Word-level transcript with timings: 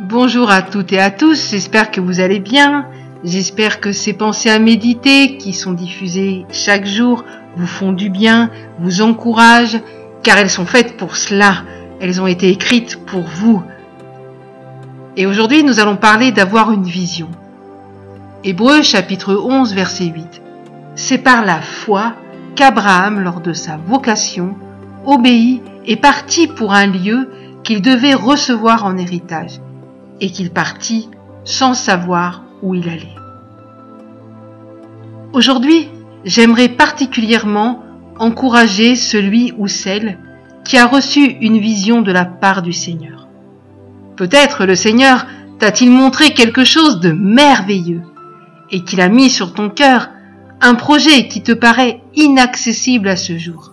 Bonjour 0.00 0.48
à 0.48 0.62
toutes 0.62 0.92
et 0.92 1.00
à 1.00 1.10
tous, 1.10 1.50
j'espère 1.50 1.90
que 1.90 2.00
vous 2.00 2.20
allez 2.20 2.38
bien. 2.38 2.86
J'espère 3.24 3.80
que 3.80 3.90
ces 3.90 4.12
pensées 4.12 4.48
à 4.48 4.60
méditer 4.60 5.38
qui 5.38 5.52
sont 5.52 5.72
diffusées 5.72 6.46
chaque 6.52 6.86
jour 6.86 7.24
vous 7.56 7.66
font 7.66 7.90
du 7.90 8.08
bien, 8.08 8.48
vous 8.78 9.02
encouragent, 9.02 9.80
car 10.22 10.38
elles 10.38 10.50
sont 10.50 10.66
faites 10.66 10.96
pour 10.96 11.16
cela. 11.16 11.64
Elles 12.00 12.20
ont 12.20 12.28
été 12.28 12.48
écrites 12.48 13.04
pour 13.06 13.22
vous. 13.22 13.60
Et 15.16 15.26
aujourd'hui, 15.26 15.64
nous 15.64 15.80
allons 15.80 15.96
parler 15.96 16.30
d'avoir 16.30 16.70
une 16.70 16.84
vision. 16.84 17.28
Hébreu 18.44 18.82
chapitre 18.82 19.34
11 19.34 19.74
verset 19.74 20.04
8. 20.04 20.42
C'est 20.94 21.18
par 21.18 21.44
la 21.44 21.60
foi 21.60 22.14
qu'Abraham, 22.54 23.18
lors 23.18 23.40
de 23.40 23.52
sa 23.52 23.78
vocation, 23.78 24.54
obéit 25.04 25.60
et 25.86 25.96
partit 25.96 26.46
pour 26.46 26.72
un 26.72 26.86
lieu 26.86 27.32
qu'il 27.64 27.82
devait 27.82 28.14
recevoir 28.14 28.84
en 28.84 28.96
héritage 28.96 29.58
et 30.20 30.30
qu'il 30.30 30.50
partit 30.50 31.08
sans 31.44 31.74
savoir 31.74 32.44
où 32.62 32.74
il 32.74 32.88
allait. 32.88 33.14
Aujourd'hui, 35.32 35.88
j'aimerais 36.24 36.68
particulièrement 36.68 37.82
encourager 38.18 38.96
celui 38.96 39.52
ou 39.56 39.68
celle 39.68 40.18
qui 40.64 40.76
a 40.76 40.86
reçu 40.86 41.36
une 41.40 41.58
vision 41.58 42.02
de 42.02 42.12
la 42.12 42.24
part 42.24 42.62
du 42.62 42.72
Seigneur. 42.72 43.28
Peut-être 44.16 44.66
le 44.66 44.74
Seigneur 44.74 45.26
t'a-t-il 45.58 45.90
montré 45.90 46.34
quelque 46.34 46.64
chose 46.64 47.00
de 47.00 47.12
merveilleux 47.12 48.02
et 48.70 48.82
qu'il 48.82 49.00
a 49.00 49.08
mis 49.08 49.30
sur 49.30 49.54
ton 49.54 49.70
cœur 49.70 50.10
un 50.60 50.74
projet 50.74 51.28
qui 51.28 51.42
te 51.42 51.52
paraît 51.52 52.02
inaccessible 52.14 53.08
à 53.08 53.16
ce 53.16 53.38
jour. 53.38 53.72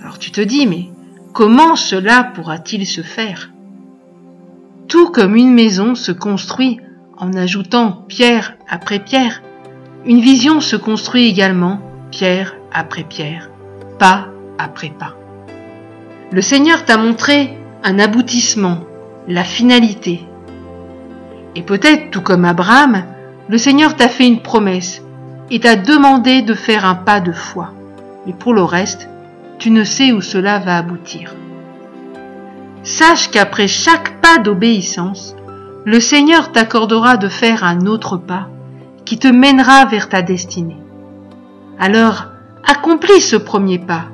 Alors 0.00 0.18
tu 0.18 0.32
te 0.32 0.40
dis, 0.40 0.66
mais 0.66 0.88
comment 1.32 1.76
cela 1.76 2.24
pourra-t-il 2.34 2.86
se 2.86 3.02
faire? 3.02 3.51
Tout 4.92 5.08
comme 5.08 5.36
une 5.36 5.54
maison 5.54 5.94
se 5.94 6.12
construit 6.12 6.78
en 7.16 7.32
ajoutant 7.32 8.04
pierre 8.08 8.58
après 8.68 8.98
pierre, 8.98 9.40
une 10.04 10.20
vision 10.20 10.60
se 10.60 10.76
construit 10.76 11.26
également 11.28 11.80
pierre 12.10 12.56
après 12.70 13.02
pierre, 13.02 13.48
pas 13.98 14.26
après 14.58 14.90
pas. 14.90 15.14
Le 16.30 16.42
Seigneur 16.42 16.84
t'a 16.84 16.98
montré 16.98 17.56
un 17.82 17.98
aboutissement, 17.98 18.80
la 19.28 19.44
finalité. 19.44 20.26
Et 21.56 21.62
peut-être, 21.62 22.10
tout 22.10 22.20
comme 22.20 22.44
Abraham, 22.44 23.04
le 23.48 23.56
Seigneur 23.56 23.96
t'a 23.96 24.08
fait 24.08 24.26
une 24.26 24.42
promesse 24.42 25.00
et 25.50 25.58
t'a 25.58 25.76
demandé 25.76 26.42
de 26.42 26.52
faire 26.52 26.84
un 26.84 26.96
pas 26.96 27.20
de 27.20 27.32
foi. 27.32 27.72
Mais 28.26 28.34
pour 28.34 28.52
le 28.52 28.62
reste, 28.62 29.08
tu 29.58 29.70
ne 29.70 29.84
sais 29.84 30.12
où 30.12 30.20
cela 30.20 30.58
va 30.58 30.76
aboutir. 30.76 31.34
Sache 32.84 33.30
qu'après 33.30 33.68
chaque 33.68 34.20
pas 34.20 34.38
d'obéissance, 34.38 35.36
le 35.84 36.00
Seigneur 36.00 36.50
t'accordera 36.50 37.16
de 37.16 37.28
faire 37.28 37.62
un 37.62 37.86
autre 37.86 38.16
pas 38.16 38.48
qui 39.04 39.18
te 39.18 39.28
mènera 39.28 39.84
vers 39.84 40.08
ta 40.08 40.22
destinée. 40.22 40.78
Alors, 41.78 42.26
accomplis 42.66 43.20
ce 43.20 43.36
premier 43.36 43.78
pas. 43.78 44.06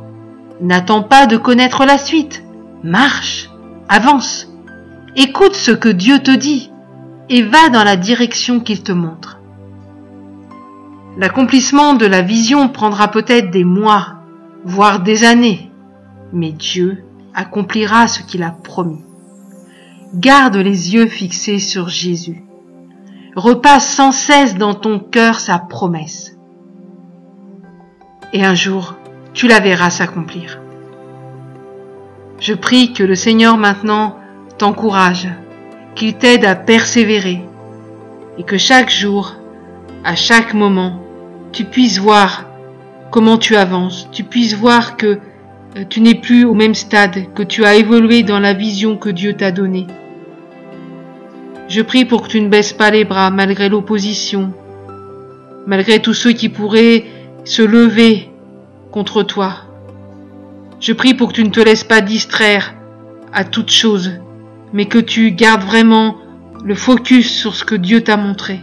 N'attends 0.61 1.03
pas 1.03 1.27
de 1.27 1.37
connaître 1.37 1.87
la 1.87 1.99
suite. 1.99 2.43
Marche, 2.83 3.49
avance, 3.89 4.49
écoute 5.17 5.55
ce 5.55 5.71
que 5.71 5.89
Dieu 5.89 6.19
te 6.19 6.31
dit 6.31 6.71
et 7.31 7.43
va 7.43 7.71
dans 7.71 7.85
la 7.85 7.97
direction 7.97 8.61
qu'il 8.61 8.83
te 8.83 8.93
montre. 8.93 9.39
L'accomplissement 11.17 11.95
de 11.95 12.07
la 12.07 12.23
vision 12.23 12.69
prendra 12.69 13.09
peut-être 13.09 13.51
des 13.51 13.65
mois, 13.65 14.15
voire 14.65 15.01
des 15.01 15.25
années, 15.25 15.71
mais 16.33 16.53
Dieu 16.53 17.05
accomplira 17.39 18.09
ce 18.09 18.21
qu'il 18.23 18.43
a 18.43 18.51
promis. 18.51 19.05
Garde 20.13 20.57
les 20.57 20.95
yeux 20.95 21.07
fixés 21.07 21.61
sur 21.61 21.89
Jésus. 21.89 22.43
Repasse 23.37 23.89
sans 23.89 24.11
cesse 24.11 24.57
dans 24.57 24.75
ton 24.75 24.99
cœur 24.99 25.39
sa 25.39 25.59
promesse. 25.59 26.37
Et 28.33 28.45
un 28.45 28.57
jour, 28.57 28.97
tu 29.35 29.47
la 29.47 29.61
verras 29.61 29.91
s'accomplir. 29.91 30.59
Je 32.41 32.55
prie 32.55 32.93
que 32.93 33.05
le 33.05 33.15
Seigneur 33.15 33.57
maintenant 33.57 34.17
t'encourage, 34.59 35.29
qu'il 35.95 36.15
t'aide 36.15 36.45
à 36.45 36.57
persévérer 36.57 37.45
et 38.37 38.43
que 38.43 38.59
chaque 38.59 38.91
jour, 38.91 39.37
à 40.03 40.17
chaque 40.17 40.55
moment, 40.55 41.01
tu 41.53 41.65
puisses 41.65 41.99
voir 41.99 42.47
comment 43.13 43.39
tu 43.39 43.55
avances, 43.55 44.09
tu 44.11 44.25
puisses 44.25 44.55
voir 44.55 44.97
que 44.97 45.21
tu 45.89 46.01
n'es 46.01 46.15
plus 46.15 46.45
au 46.45 46.55
même 46.55 46.75
stade, 46.75 47.33
que 47.35 47.43
tu 47.43 47.65
as 47.65 47.77
évolué 47.77 48.23
dans 48.23 48.41
la 48.41 48.55
vision 48.55 48.97
que 48.97 49.11
Dieu 49.11 49.35
t'a 49.35 49.51
donnée. 49.51 49.87
Je 51.69 51.83
prie 51.83 52.05
pour 52.05 52.23
que 52.23 52.29
tu 52.29 52.41
ne 52.41 52.49
baisses 52.49 52.73
pas 52.73 52.91
les 52.91 53.05
bras 53.05 53.31
malgré 53.31 53.69
l'opposition, 53.69 54.53
malgré 55.67 56.01
tous 56.01 56.15
ceux 56.15 56.33
qui 56.33 56.49
pourraient 56.49 57.05
se 57.45 57.63
lever 57.63 58.31
contre 58.91 59.23
toi. 59.23 59.57
Je 60.81 60.93
prie 60.93 61.15
pour 61.15 61.29
que 61.29 61.35
tu 61.35 61.45
ne 61.45 61.51
te 61.51 61.61
laisses 61.61 61.85
pas 61.85 62.01
distraire 62.01 62.75
à 63.33 63.45
toute 63.45 63.71
chose, 63.71 64.13
mais 64.73 64.87
que 64.87 64.99
tu 64.99 65.33
gardes 65.33 65.65
vraiment 65.65 66.17
le 66.65 66.75
focus 66.75 67.31
sur 67.31 67.55
ce 67.55 67.65
que 67.65 67.75
Dieu 67.75 68.03
t'a 68.03 68.17
montré. 68.17 68.61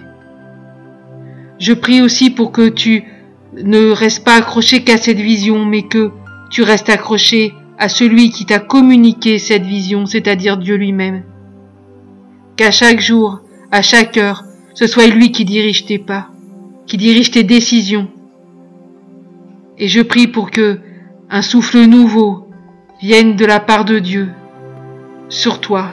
Je 1.60 1.74
prie 1.74 2.02
aussi 2.02 2.32
pour 2.32 2.52
que 2.52 2.68
tu 2.68 3.06
ne 3.54 3.92
restes 3.92 4.26
pas 4.26 4.36
accroché 4.36 4.84
qu'à 4.84 4.98
cette 4.98 5.20
vision, 5.20 5.64
mais 5.64 5.84
que 5.84 6.12
tu 6.56 6.64
restes 6.64 6.90
accroché 6.90 7.54
à 7.78 7.90
celui 7.90 8.30
qui 8.30 8.46
t'a 8.46 8.60
communiqué 8.60 9.40
cette 9.40 9.66
vision, 9.66 10.06
c'est-à-dire 10.06 10.56
Dieu 10.56 10.78
lui-même. 10.78 11.24
Qu'à 12.56 12.72
chaque 12.72 13.02
jour, 13.02 13.42
à 13.74 13.82
chaque 13.82 14.16
heure, 14.16 14.46
ce 14.74 14.88
soit 14.88 15.08
lui 15.08 15.34
qui 15.34 15.44
dirige 15.44 15.86
tes 15.86 16.00
pas, 16.00 16.30
qui 16.88 16.96
dirige 16.96 17.30
tes 17.30 17.44
décisions. 17.44 18.08
Et 19.78 19.90
je 19.90 20.00
prie 20.00 20.28
pour 20.28 20.50
que 20.50 20.80
un 21.30 21.42
souffle 21.42 21.82
nouveau 21.82 22.48
vienne 23.02 23.36
de 23.36 23.46
la 23.46 23.60
part 23.60 23.84
de 23.84 24.00
Dieu 24.00 24.30
sur 25.28 25.60
toi, 25.60 25.92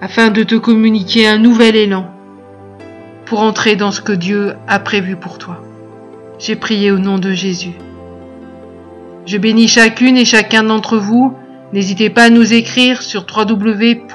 afin 0.00 0.30
de 0.30 0.44
te 0.44 0.54
communiquer 0.54 1.26
un 1.26 1.38
nouvel 1.38 1.74
élan 1.74 2.06
pour 3.26 3.40
entrer 3.40 3.74
dans 3.74 3.90
ce 3.90 4.02
que 4.02 4.12
Dieu 4.12 4.52
a 4.68 4.78
prévu 4.78 5.16
pour 5.16 5.38
toi. 5.38 5.60
J'ai 6.38 6.54
prié 6.54 6.92
au 6.92 7.00
nom 7.00 7.18
de 7.18 7.32
Jésus. 7.32 7.74
Je 9.28 9.36
bénis 9.36 9.68
chacune 9.68 10.16
et 10.16 10.24
chacun 10.24 10.62
d'entre 10.62 10.96
vous. 10.96 11.34
N'hésitez 11.74 12.08
pas 12.08 12.24
à 12.24 12.30
nous 12.30 12.54
écrire 12.54 13.02
sur 13.02 13.26
www.mfpg.be 13.28 14.08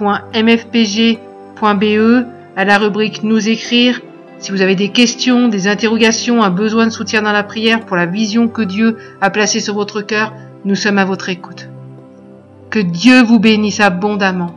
à 2.55 2.65
la 2.65 2.77
rubrique 2.79 3.21
Nous 3.21 3.47
écrire. 3.47 4.01
Si 4.39 4.51
vous 4.51 4.63
avez 4.63 4.73
des 4.73 4.89
questions, 4.89 5.49
des 5.49 5.67
interrogations, 5.67 6.41
un 6.41 6.49
besoin 6.49 6.87
de 6.87 6.91
soutien 6.91 7.21
dans 7.21 7.31
la 7.31 7.43
prière 7.43 7.81
pour 7.81 7.95
la 7.95 8.07
vision 8.07 8.47
que 8.47 8.63
Dieu 8.63 8.97
a 9.21 9.29
placée 9.29 9.59
sur 9.59 9.75
votre 9.75 10.01
cœur, 10.01 10.33
nous 10.65 10.73
sommes 10.73 10.97
à 10.97 11.05
votre 11.05 11.29
écoute. 11.29 11.69
Que 12.71 12.79
Dieu 12.79 13.21
vous 13.21 13.37
bénisse 13.37 13.81
abondamment. 13.81 14.55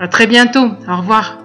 À 0.00 0.08
très 0.08 0.26
bientôt. 0.26 0.72
Au 0.88 0.96
revoir. 0.96 1.43